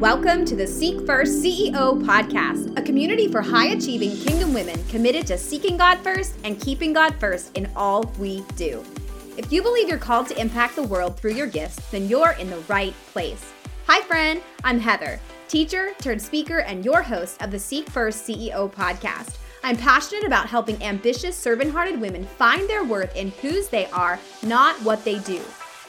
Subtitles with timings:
[0.00, 5.26] Welcome to the Seek First CEO podcast, a community for high achieving kingdom women committed
[5.28, 8.84] to seeking God first and keeping God first in all we do.
[9.38, 12.50] If you believe you're called to impact the world through your gifts, then you're in
[12.50, 13.42] the right place.
[13.86, 15.18] Hi, friend, I'm Heather,
[15.48, 19.38] teacher turned speaker and your host of the Seek First CEO podcast.
[19.64, 24.20] I'm passionate about helping ambitious, servant hearted women find their worth in whose they are,
[24.42, 25.40] not what they do.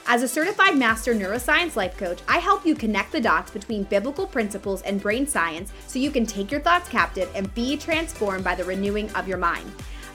[0.10, 4.26] As a certified master neuroscience life coach, I help you connect the dots between biblical
[4.26, 8.56] principles and brain science so you can take your thoughts captive and be transformed by
[8.56, 9.70] the renewing of your mind.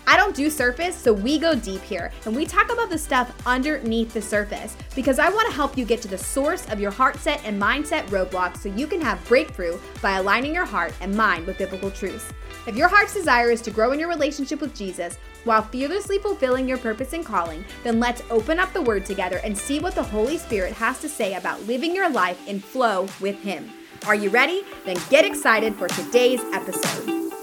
[0.07, 3.33] I don't do surface, so we go deep here and we talk about the stuff
[3.47, 6.91] underneath the surface because I want to help you get to the source of your
[6.91, 11.15] heart set and mindset roadblocks so you can have breakthrough by aligning your heart and
[11.15, 12.33] mind with biblical truths.
[12.67, 16.69] If your heart's desire is to grow in your relationship with Jesus, while fearlessly fulfilling
[16.69, 20.03] your purpose and calling, then let's open up the Word together and see what the
[20.03, 23.71] Holy Spirit has to say about living your life in flow with Him.
[24.07, 24.63] Are you ready?
[24.85, 27.42] Then get excited for today's episode.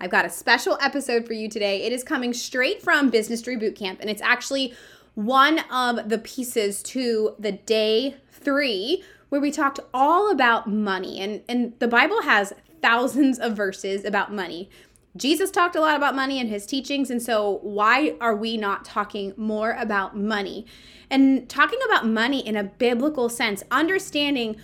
[0.00, 1.82] I've got a special episode for you today.
[1.82, 4.72] It is coming straight from Business Boot Bootcamp, and it's actually
[5.14, 11.20] one of the pieces to the day three where we talked all about money.
[11.20, 14.70] And, and the Bible has thousands of verses about money.
[15.16, 18.86] Jesus talked a lot about money in his teachings, and so why are we not
[18.86, 20.64] talking more about money?
[21.10, 24.56] And talking about money in a biblical sense, understanding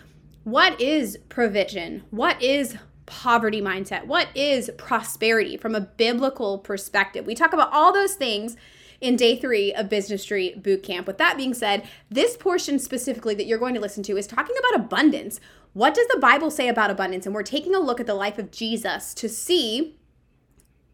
[0.44, 7.24] what is provision, what is poverty mindset, what is prosperity from a biblical perspective.
[7.24, 8.56] We talk about all those things
[9.00, 11.06] in day three of Business Street Boot Camp.
[11.06, 14.56] With that being said, this portion specifically that you're going to listen to is talking
[14.58, 15.40] about abundance.
[15.72, 17.26] What does the Bible say about abundance?
[17.26, 19.96] And we're taking a look at the life of Jesus to see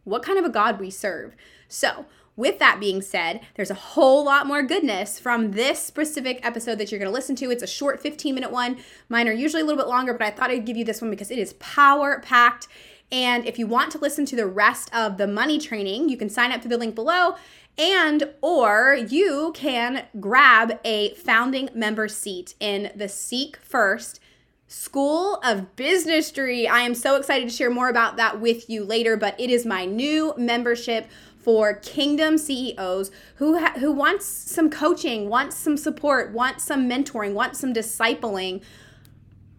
[0.03, 1.35] what kind of a God we serve.
[1.67, 2.05] So,
[2.35, 6.91] with that being said, there's a whole lot more goodness from this specific episode that
[6.91, 7.51] you're going to listen to.
[7.51, 8.77] It's a short 15 minute one.
[9.09, 11.11] Mine are usually a little bit longer, but I thought I'd give you this one
[11.11, 12.67] because it is power packed.
[13.11, 16.29] And if you want to listen to the rest of the money training, you can
[16.29, 17.35] sign up through the link below
[17.77, 24.19] and or you can grab a founding member seat in the Seek First
[24.67, 26.67] School of Businessry.
[26.67, 29.65] I am so excited to share more about that with you later, but it is
[29.65, 31.07] my new membership
[31.43, 37.33] for kingdom CEOs who ha- who wants some coaching, wants some support, wants some mentoring,
[37.33, 38.63] wants some discipling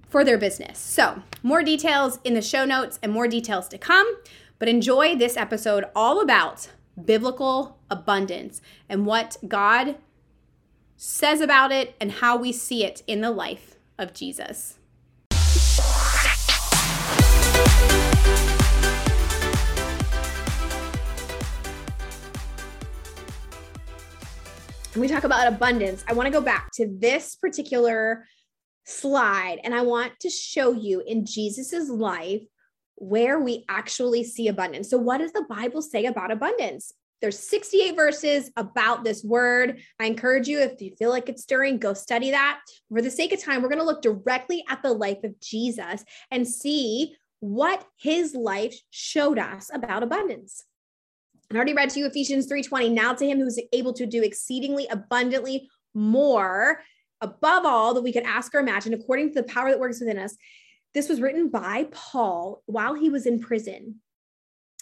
[0.09, 0.79] for their business.
[0.79, 4.07] So, more details in the show notes and more details to come,
[4.59, 6.71] but enjoy this episode all about
[7.05, 9.97] biblical abundance and what God
[10.97, 14.79] says about it and how we see it in the life of Jesus.
[24.97, 28.27] We talk about abundance, I want to go back to this particular
[28.87, 32.43] slide and I want to show you in Jesus's life
[32.97, 34.89] where we actually see abundance.
[34.91, 36.93] So, what does the Bible say about abundance?
[37.21, 39.81] There's 68 verses about this word.
[39.99, 42.61] I encourage you, if you feel like it's stirring, go study that.
[42.91, 46.05] For the sake of time, we're going to look directly at the life of Jesus
[46.31, 50.65] and see what his life showed us about abundance.
[51.51, 52.89] I already read to you Ephesians 3:20.
[52.91, 56.83] Now to him who's able to do exceedingly abundantly more
[57.21, 60.19] above all that we could ask or imagine according to the power that works within
[60.19, 60.37] us.
[60.95, 64.01] This was written by Paul while he was in prison.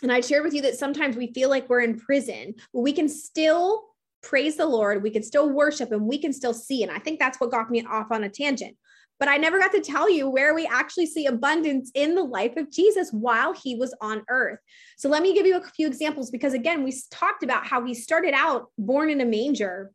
[0.02, 2.92] And I shared with you that sometimes we feel like we're in prison, but we
[2.92, 3.84] can still
[4.20, 6.82] praise the Lord, we can still worship, and we can still see.
[6.82, 8.76] And I think that's what got me off on a tangent
[9.22, 12.56] but I never got to tell you where we actually see abundance in the life
[12.56, 14.58] of Jesus while he was on earth.
[14.96, 17.94] So let me give you a few examples because, again, we talked about how he
[17.94, 19.92] started out born in a manger,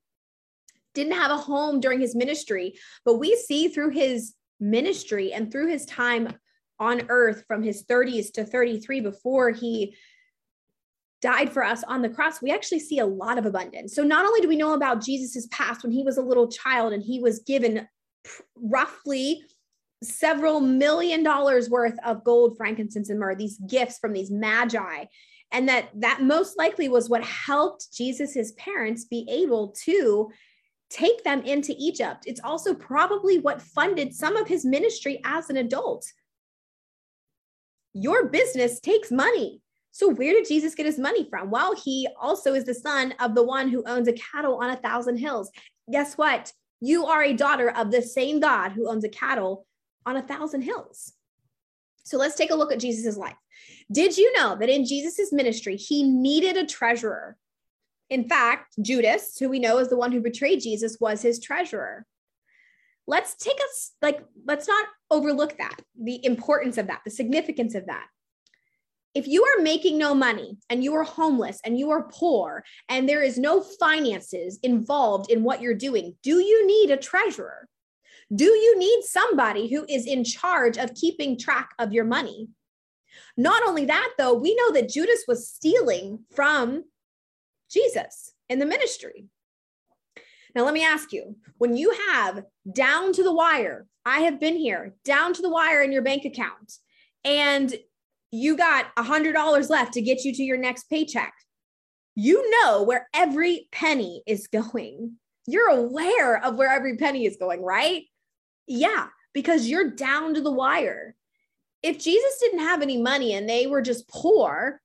[0.94, 5.68] didn't have a home during his ministry, but we see through his ministry and through
[5.68, 6.34] his time
[6.80, 9.94] on earth from his 30s to 33 before he
[11.22, 13.94] died for us on the cross, we actually see a lot of abundance.
[13.94, 16.94] So not only do we know about Jesus's past when he was a little child
[16.94, 17.90] and he was given
[18.56, 19.44] roughly
[20.04, 25.06] several million dollars worth of gold, frankincense, and myrrh, these gifts from these magi.
[25.52, 30.30] And that that most likely was what helped Jesus, his parents, be able to
[30.90, 32.24] take them into Egypt.
[32.26, 36.06] It's also probably what funded some of his ministry as an adult.
[37.94, 39.62] Your business takes money.
[39.92, 41.50] So, where did Jesus get his money from?
[41.50, 44.76] Well, he also is the son of the one who owns a cattle on a
[44.76, 45.50] thousand hills.
[45.92, 46.54] Guess what?
[46.80, 49.66] You are a daughter of the same God who owns a cattle
[50.06, 51.14] on a thousand hills.
[52.04, 53.36] So let's take a look at Jesus' life.
[53.92, 57.36] Did you know that in Jesus' ministry, he needed a treasurer?
[58.10, 62.06] In fact, Judas, who we know is the one who betrayed Jesus, was his treasurer.
[63.08, 67.88] Let's take us, like, let's not overlook that, the importance of that, the significance of
[67.88, 68.08] that.
[69.14, 73.08] If you are making no money and you are homeless and you are poor and
[73.08, 77.68] there is no finances involved in what you're doing, do you need a treasurer?
[78.36, 82.50] Do you need somebody who is in charge of keeping track of your money?
[83.38, 86.84] Not only that, though, we know that Judas was stealing from
[87.72, 89.28] Jesus in the ministry.
[90.56, 94.56] Now, let me ask you when you have down to the wire, I have been
[94.56, 96.74] here, down to the wire in your bank account,
[97.24, 97.76] and
[98.32, 101.34] you got a $100 left to get you to your next paycheck,
[102.16, 105.18] you know where every penny is going.
[105.46, 108.04] You're aware of where every penny is going, right?
[108.68, 111.16] Yeah, because you're down to the wire.
[111.84, 114.82] If Jesus didn't have any money and they were just poor,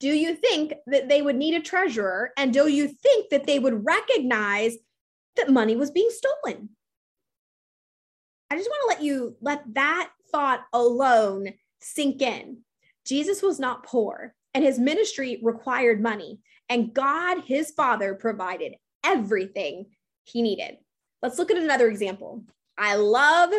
[0.00, 2.30] do you think that they would need a treasurer?
[2.36, 4.76] And do you think that they would recognize
[5.36, 6.70] that money was being stolen?
[8.50, 11.48] I just want to let you let that thought alone
[11.84, 12.58] sink in.
[13.06, 19.86] Jesus was not poor, and his ministry required money, and God, his father, provided everything
[20.24, 20.78] he needed.
[21.22, 22.44] Let's look at another example.
[22.78, 23.50] I love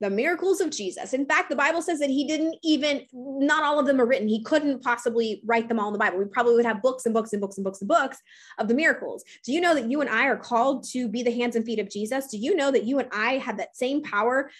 [0.00, 1.14] the miracles of Jesus.
[1.14, 4.28] In fact, the Bible says that he didn't even, not all of them are written.
[4.28, 6.18] He couldn't possibly write them all in the Bible.
[6.18, 8.18] We probably would have books and books and books and books and books
[8.58, 9.24] of the miracles.
[9.44, 11.78] Do you know that you and I are called to be the hands and feet
[11.78, 12.26] of Jesus?
[12.26, 14.50] Do you know that you and I have that same power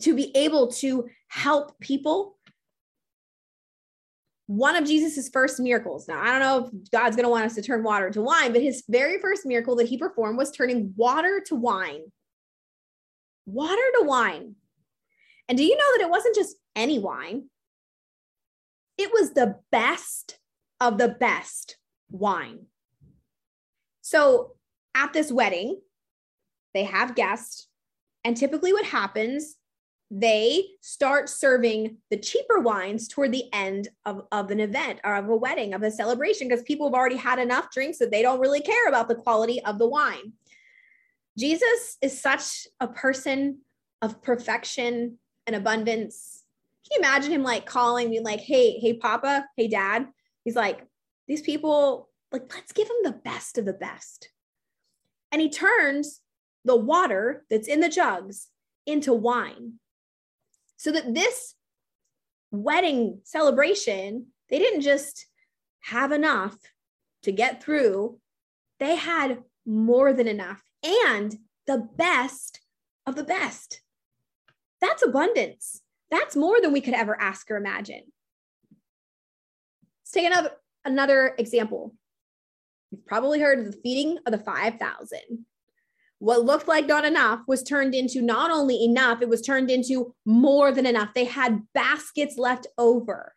[0.00, 2.36] to be able to help people?
[4.46, 6.06] One of Jesus's first miracles.
[6.06, 8.52] Now, I don't know if God's going to want us to turn water to wine,
[8.52, 12.02] but his very first miracle that he performed was turning water to wine
[13.46, 14.54] water to wine.
[15.48, 17.50] And do you know that it wasn't just any wine?
[18.96, 20.38] It was the best
[20.80, 21.76] of the best
[22.10, 22.66] wine.
[24.00, 24.52] So
[24.94, 25.80] at this wedding,
[26.72, 27.68] they have guests.
[28.24, 29.56] And typically, what happens,
[30.10, 35.28] they start serving the cheaper wines toward the end of, of an event or of
[35.28, 38.40] a wedding, of a celebration, because people have already had enough drinks that they don't
[38.40, 40.32] really care about the quality of the wine.
[41.36, 43.58] Jesus is such a person
[44.02, 46.44] of perfection and abundance.
[46.84, 50.06] Can you imagine him like calling me like, hey, hey, Papa, hey, Dad?
[50.44, 50.86] He's like,
[51.26, 54.28] these people, like, let's give them the best of the best.
[55.32, 56.20] And he turns
[56.64, 58.48] the water that's in the jugs
[58.86, 59.80] into wine.
[60.84, 61.54] So that this
[62.50, 65.26] wedding celebration, they didn't just
[65.80, 66.54] have enough
[67.22, 68.18] to get through,
[68.80, 72.60] they had more than enough and the best
[73.06, 73.80] of the best.
[74.82, 75.80] That's abundance.
[76.10, 78.02] That's more than we could ever ask or imagine.
[80.02, 80.50] Let's take another,
[80.84, 81.94] another example.
[82.90, 85.46] You've probably heard of the feeding of the 5,000.
[86.24, 90.14] What looked like not enough was turned into not only enough, it was turned into
[90.24, 91.10] more than enough.
[91.14, 93.34] They had baskets left over.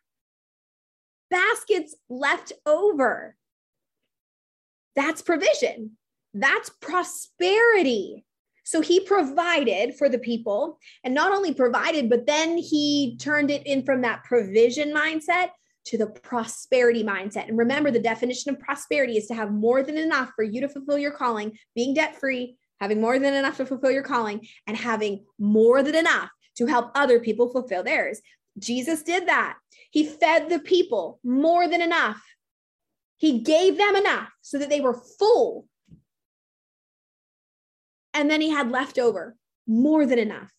[1.30, 3.36] Baskets left over.
[4.96, 5.98] That's provision.
[6.32, 8.24] That's prosperity.
[8.64, 13.66] So he provided for the people and not only provided, but then he turned it
[13.66, 15.50] in from that provision mindset
[15.88, 17.48] to the prosperity mindset.
[17.48, 20.70] And remember, the definition of prosperity is to have more than enough for you to
[20.70, 24.76] fulfill your calling, being debt free, having more than enough to fulfill your calling, and
[24.76, 28.20] having more than enough to help other people fulfill theirs.
[28.58, 29.56] Jesus did that.
[29.90, 32.20] He fed the people more than enough.
[33.16, 35.66] He gave them enough so that they were full
[38.18, 39.36] and then he had leftover,
[39.68, 40.50] more than enough.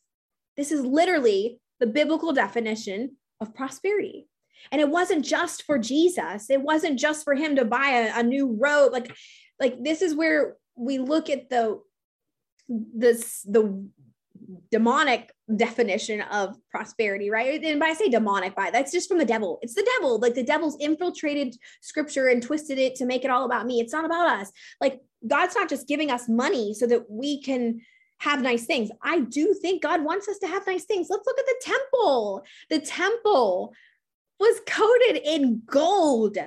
[0.55, 4.27] This is literally the biblical definition of prosperity.
[4.71, 6.49] And it wasn't just for Jesus.
[6.49, 8.93] It wasn't just for him to buy a, a new robe.
[8.93, 9.13] Like,
[9.59, 11.81] like this is where we look at the
[12.69, 13.89] this the
[14.71, 17.63] demonic definition of prosperity, right?
[17.63, 19.59] And by I say demonic, by that's just from the devil.
[19.61, 20.19] It's the devil.
[20.19, 23.79] Like the devil's infiltrated scripture and twisted it to make it all about me.
[23.79, 24.51] It's not about us.
[24.79, 27.81] Like God's not just giving us money so that we can
[28.19, 28.89] have nice things.
[29.01, 31.07] I do think God wants us to have nice things.
[31.09, 32.43] Let's look at the temple.
[32.69, 33.73] The temple
[34.39, 36.38] was coated in gold.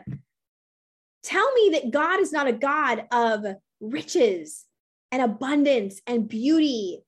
[1.23, 3.45] Tell me that God is not a God of
[3.81, 4.67] riches
[5.13, 7.05] and abundance and beauty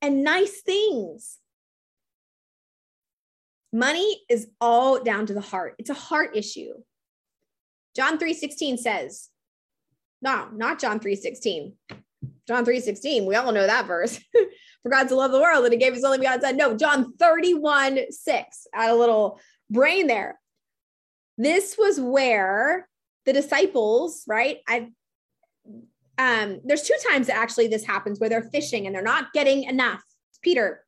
[0.00, 1.38] and nice things.
[3.72, 5.74] Money is all down to the heart.
[5.78, 6.72] It's a heart issue.
[7.94, 9.28] John 3:16 says,
[10.22, 11.74] no, not John 3:16.
[12.48, 14.18] John 3:16, we all know that verse.
[14.82, 16.56] For God to love the world and he gave his only begotten son.
[16.56, 18.66] No, John 31, 6.
[18.72, 20.38] Add a little brain there.
[21.36, 22.88] This was where
[23.24, 24.58] the disciples, right?
[24.68, 24.90] I
[26.18, 30.02] um there's two times actually this happens where they're fishing and they're not getting enough.
[30.30, 30.84] It's Peter,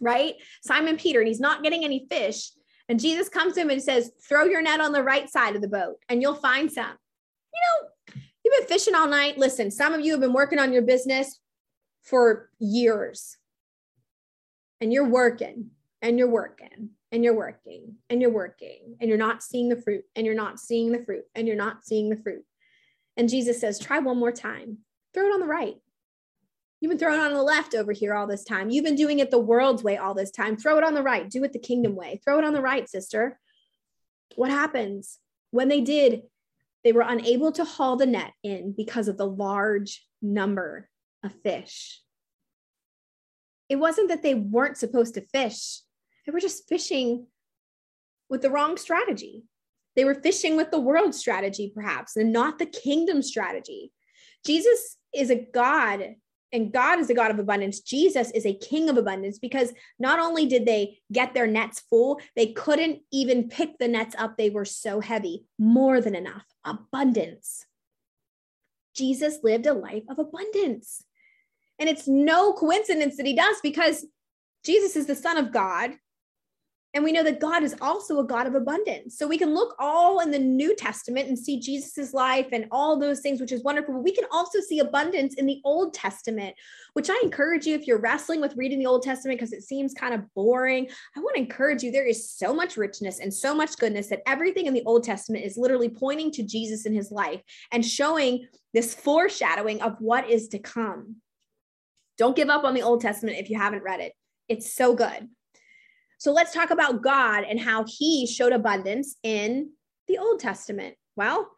[0.00, 0.34] right?
[0.62, 2.50] Simon Peter, and he's not getting any fish.
[2.88, 5.62] And Jesus comes to him and says, Throw your net on the right side of
[5.62, 6.96] the boat and you'll find some.
[7.54, 9.38] You know, you've been fishing all night.
[9.38, 11.40] Listen, some of you have been working on your business
[12.02, 13.38] for years
[14.80, 15.70] and you're working
[16.02, 20.04] and you're working and you're working and you're working and you're not seeing the fruit
[20.14, 22.44] and you're not seeing the fruit and you're not seeing the fruit.
[23.16, 24.78] And Jesus says, try one more time.
[25.12, 25.76] Throw it on the right.
[26.80, 28.68] You've been throwing it on the left over here all this time.
[28.68, 30.56] You've been doing it the world's way all this time.
[30.56, 31.30] Throw it on the right.
[31.30, 32.20] Do it the kingdom way.
[32.24, 33.38] Throw it on the right, sister.
[34.36, 35.18] What happens?
[35.50, 36.22] When they did,
[36.82, 40.90] they were unable to haul the net in because of the large number
[41.22, 42.02] of fish.
[43.68, 45.80] It wasn't that they weren't supposed to fish,
[46.26, 47.26] they were just fishing
[48.28, 49.44] with the wrong strategy.
[49.96, 53.92] They were fishing with the world strategy, perhaps, and not the kingdom strategy.
[54.44, 56.16] Jesus is a God,
[56.52, 57.80] and God is a God of abundance.
[57.80, 62.20] Jesus is a king of abundance because not only did they get their nets full,
[62.36, 64.36] they couldn't even pick the nets up.
[64.36, 67.66] They were so heavy, more than enough, abundance.
[68.94, 71.04] Jesus lived a life of abundance.
[71.78, 74.06] And it's no coincidence that he does because
[74.64, 75.92] Jesus is the Son of God.
[76.94, 79.18] And we know that God is also a God of abundance.
[79.18, 82.98] So we can look all in the New Testament and see Jesus's life and all
[82.98, 83.94] those things, which is wonderful.
[83.94, 86.54] But we can also see abundance in the Old Testament,
[86.92, 89.92] which I encourage you if you're wrestling with reading the Old Testament because it seems
[89.92, 90.88] kind of boring.
[91.16, 91.90] I want to encourage you.
[91.90, 95.44] There is so much richness and so much goodness that everything in the Old Testament
[95.44, 100.46] is literally pointing to Jesus in his life and showing this foreshadowing of what is
[100.48, 101.16] to come.
[102.18, 104.12] Don't give up on the Old Testament if you haven't read it.
[104.48, 105.28] It's so good.
[106.18, 109.70] So let's talk about God and how he showed abundance in
[110.08, 110.96] the Old Testament.
[111.16, 111.50] Well,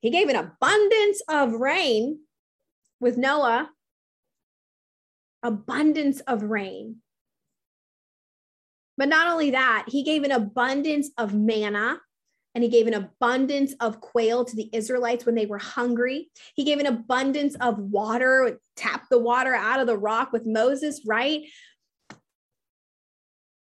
[0.00, 2.20] he gave an abundance of rain
[3.00, 3.70] with Noah,
[5.42, 6.96] abundance of rain.
[8.96, 12.00] But not only that, he gave an abundance of manna
[12.54, 16.30] and he gave an abundance of quail to the Israelites when they were hungry.
[16.56, 21.02] He gave an abundance of water, tap the water out of the rock with Moses,
[21.06, 21.42] right?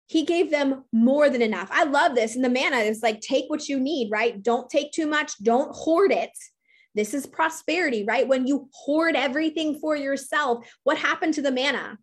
[0.07, 1.69] He gave them more than enough.
[1.71, 2.35] I love this.
[2.35, 4.41] And the manna is like, take what you need, right?
[4.41, 6.31] Don't take too much, don't hoard it.
[6.95, 8.27] This is prosperity, right?
[8.27, 11.99] When you hoard everything for yourself, what happened to the manna?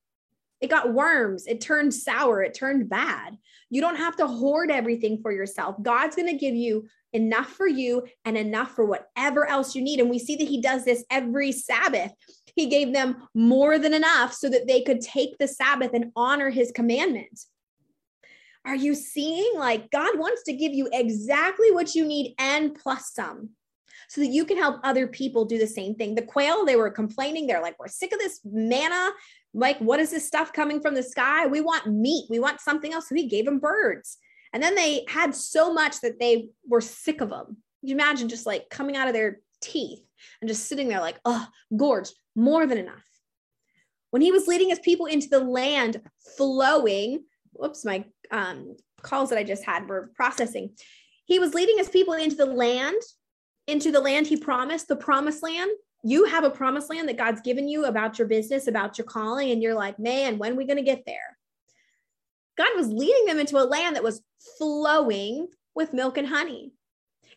[0.61, 3.37] It got worms, it turned sour, it turned bad.
[3.71, 5.77] You don't have to hoard everything for yourself.
[5.83, 9.99] God's going to give you enough for you and enough for whatever else you need.
[9.99, 12.13] And we see that He does this every Sabbath.
[12.55, 16.51] He gave them more than enough so that they could take the Sabbath and honor
[16.51, 17.41] His commandment.
[18.67, 19.53] Are you seeing?
[19.57, 23.51] Like, God wants to give you exactly what you need and plus some
[24.09, 26.15] so that you can help other people do the same thing.
[26.15, 27.47] The quail, they were complaining.
[27.47, 29.11] They're like, we're sick of this manna.
[29.53, 31.47] Like, what is this stuff coming from the sky?
[31.47, 32.27] We want meat.
[32.31, 33.09] We want something else.
[33.09, 34.19] So he gave them birds.
[34.53, 37.57] And then they had so much that they were sick of them.
[37.83, 40.01] You imagine just like coming out of their teeth
[40.41, 43.05] and just sitting there like, oh, gorged, more than enough.
[44.11, 46.01] When he was leading his people into the land
[46.37, 50.71] flowing, whoops, my um, calls that I just had were processing.
[51.25, 53.01] He was leading his people into the land,
[53.67, 55.71] into the land he promised, the promised land.
[56.03, 59.53] You have a promised land that God's given you about your business, about your calling,
[59.53, 61.39] and you're like, man, when are we going to get there?
[62.59, 64.21] God was leading them into a land that was
[64.59, 66.73] flowing with milk and honey.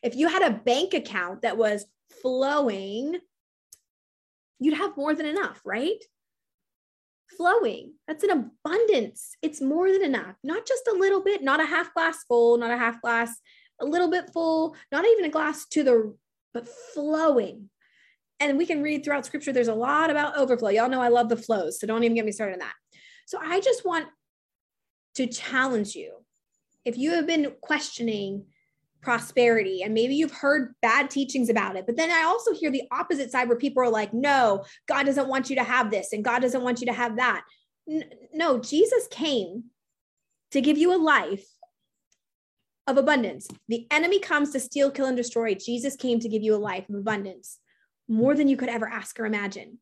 [0.03, 1.85] If you had a bank account that was
[2.21, 3.17] flowing,
[4.59, 6.03] you'd have more than enough, right?
[7.35, 9.35] Flowing, that's an abundance.
[9.41, 12.71] It's more than enough, not just a little bit, not a half glass full, not
[12.71, 13.37] a half glass,
[13.81, 16.15] a little bit full, not even a glass to the,
[16.53, 17.69] but flowing.
[18.39, 20.69] And we can read throughout scripture, there's a lot about overflow.
[20.69, 22.73] Y'all know I love the flows, so don't even get me started on that.
[23.25, 24.07] So I just want
[25.15, 26.13] to challenge you.
[26.85, 28.45] If you have been questioning
[29.07, 32.83] prosperity and maybe you've heard bad teachings about it, but then I also hear the
[32.91, 36.25] opposite side where people are like, no, God doesn't want you to have this and
[36.25, 37.45] God doesn't want you to have that.
[38.33, 39.63] No, Jesus came
[40.51, 41.47] to give you a life
[42.85, 43.47] of abundance.
[43.69, 45.55] The enemy comes to steal, kill, and destroy.
[45.55, 47.59] Jesus came to give you a life of abundance,
[48.09, 49.79] more than you could ever ask or imagine.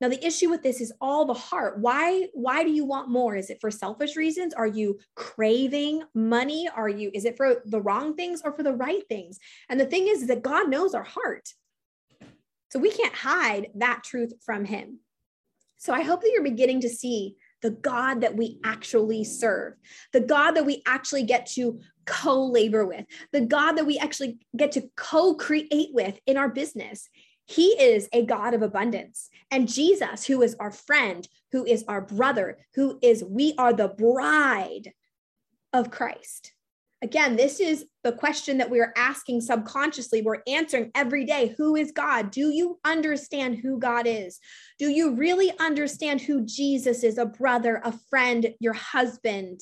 [0.00, 1.78] Now the issue with this is all the heart.
[1.78, 3.36] Why why do you want more?
[3.36, 4.52] Is it for selfish reasons?
[4.52, 6.68] Are you craving money?
[6.74, 9.38] Are you is it for the wrong things or for the right things?
[9.68, 11.48] And the thing is, is that God knows our heart.
[12.70, 15.00] So we can't hide that truth from him.
[15.78, 19.74] So I hope that you're beginning to see the God that we actually serve,
[20.12, 24.38] the God that we actually get to co labor with, the God that we actually
[24.56, 27.08] get to co create with in our business.
[27.46, 29.30] He is a God of abundance.
[29.50, 33.88] And Jesus, who is our friend, who is our brother, who is, we are the
[33.88, 34.92] bride
[35.72, 36.52] of Christ.
[37.02, 40.22] Again, this is the question that we're asking subconsciously.
[40.22, 42.30] We're answering every day Who is God?
[42.30, 44.40] Do you understand who God is?
[44.78, 47.18] Do you really understand who Jesus is?
[47.18, 49.60] A brother, a friend, your husband?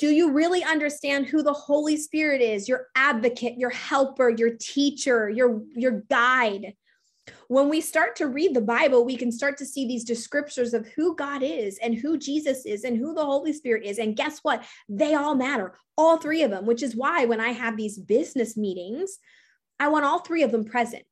[0.00, 2.66] Do you really understand who the Holy Spirit is?
[2.66, 6.72] Your advocate, your helper, your teacher, your, your guide.
[7.48, 10.88] When we start to read the Bible, we can start to see these descriptors of
[10.96, 13.98] who God is and who Jesus is and who the Holy Spirit is.
[13.98, 14.64] And guess what?
[14.88, 18.56] They all matter, all three of them, which is why when I have these business
[18.56, 19.18] meetings,
[19.78, 21.04] I want all three of them present.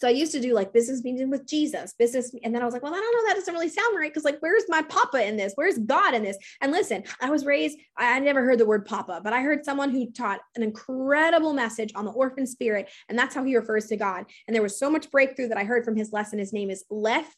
[0.00, 2.32] So I used to do like business meeting with Jesus, business.
[2.44, 3.28] And then I was like, well, I don't know.
[3.28, 4.14] That doesn't really sound right.
[4.14, 5.52] Cause like, where's my papa in this?
[5.56, 6.38] Where's God in this?
[6.60, 9.90] And listen, I was raised, I never heard the word papa, but I heard someone
[9.90, 12.88] who taught an incredible message on the orphan spirit.
[13.08, 14.26] And that's how he refers to God.
[14.46, 16.38] And there was so much breakthrough that I heard from his lesson.
[16.38, 17.34] His name is Leif,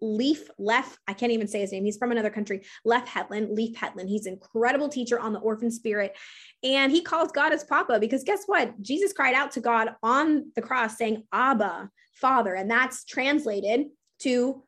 [0.00, 0.98] Leaf, Leif.
[1.08, 1.84] I can't even say his name.
[1.84, 2.62] He's from another country.
[2.84, 4.08] Leif Hetland, Leif Hetland.
[4.08, 6.16] He's an incredible teacher on the orphan spirit.
[6.62, 8.80] And he calls God his papa because guess what?
[8.80, 12.54] Jesus cried out to God on the cross saying, Abba, Father.
[12.54, 13.86] And that's translated
[14.20, 14.62] to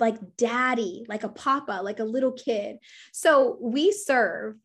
[0.00, 2.78] like daddy, like a papa, like a little kid.
[3.12, 4.56] So we serve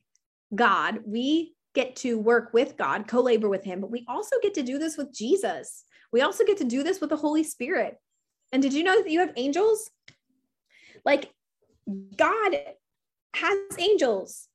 [0.53, 0.99] God.
[1.05, 4.63] We get to work with God, co labor with Him, but we also get to
[4.63, 5.83] do this with Jesus.
[6.11, 7.97] We also get to do this with the Holy Spirit.
[8.51, 9.89] And did you know that you have angels?
[11.05, 11.31] Like
[12.17, 12.57] God
[13.35, 14.47] has angels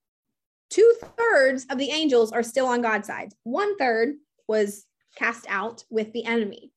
[0.73, 3.33] two thirds of the angels are still on God's side.
[3.43, 4.15] One third
[4.49, 4.87] was
[5.17, 6.72] cast out with the enemy.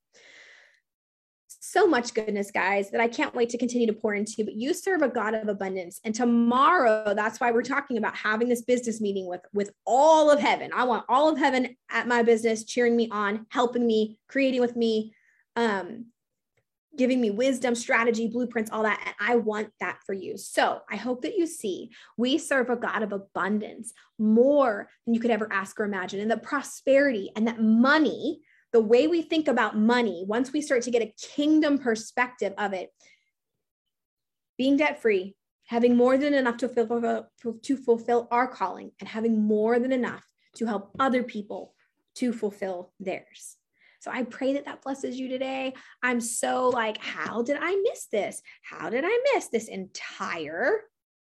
[1.76, 4.46] So much goodness, guys, that I can't wait to continue to pour into.
[4.46, 6.00] But you serve a God of abundance.
[6.06, 10.40] And tomorrow, that's why we're talking about having this business meeting with, with all of
[10.40, 10.72] heaven.
[10.74, 14.78] I want all of heaven at my business cheering me on, helping me, creating with
[14.78, 15.14] me,
[15.58, 16.06] um,
[16.96, 19.02] giving me wisdom, strategy, blueprints, all that.
[19.06, 20.38] And I want that for you.
[20.38, 25.20] So I hope that you see we serve a God of abundance, more than you
[25.20, 26.22] could ever ask or imagine.
[26.22, 28.40] And the prosperity and that money,
[28.74, 32.74] the way we think about money, once we start to get a kingdom perspective of
[32.74, 32.90] it,
[34.58, 37.28] being debt free, having more than enough to fulfill,
[37.64, 40.26] to fulfill our calling, and having more than enough
[40.56, 41.74] to help other people
[42.16, 43.58] to fulfill theirs.
[44.00, 45.74] So I pray that that blesses you today.
[46.04, 48.42] I'm so like, how did I miss this?
[48.62, 50.82] How did I miss this entire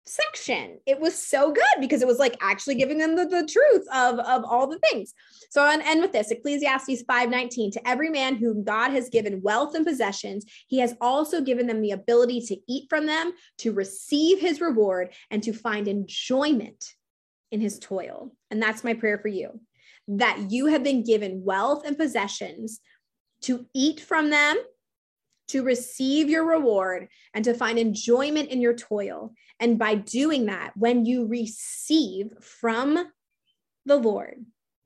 [0.09, 0.79] section?
[0.85, 4.19] It was so good because it was like actually giving them the, the truth of,
[4.19, 5.13] of all the things.
[5.49, 7.71] So I'll end with this Ecclesiastes 5:19.
[7.73, 11.81] To every man whom God has given wealth and possessions, he has also given them
[11.81, 16.95] the ability to eat from them, to receive his reward, and to find enjoyment
[17.51, 18.35] in his toil.
[18.51, 19.59] And that's my prayer for you
[20.09, 22.79] that you have been given wealth and possessions
[23.41, 24.57] to eat from them,
[25.49, 29.33] to receive your reward, and to find enjoyment in your toil.
[29.59, 33.11] And by doing that, when you receive from
[33.85, 34.45] the Lord,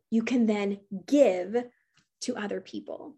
[0.10, 1.64] you can then give
[2.22, 3.16] to other people.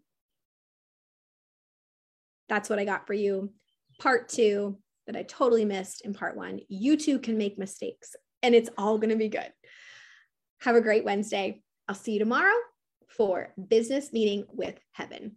[2.48, 3.52] That's what I got for you.
[4.00, 6.60] Part two that I totally missed in part one.
[6.68, 9.52] You too can make mistakes, and it's all going to be good.
[10.60, 11.62] Have a great Wednesday.
[11.88, 12.54] I'll see you tomorrow
[13.08, 15.36] for Business Meeting with Heaven.